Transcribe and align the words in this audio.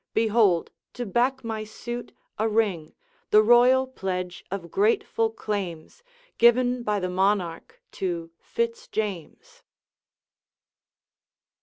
Behold, 0.15 0.71
to 0.93 1.05
back 1.05 1.43
my 1.43 1.63
suit, 1.63 2.11
a 2.39 2.49
ring, 2.49 2.95
The 3.29 3.43
royal 3.43 3.85
pledge 3.85 4.43
of 4.49 4.71
grateful 4.71 5.29
claims, 5.29 6.01
Given 6.39 6.81
by 6.81 6.99
the 6.99 7.07
Monarch 7.07 7.79
to 8.01 8.31
Fitz 8.39 8.87
James.' 8.87 9.61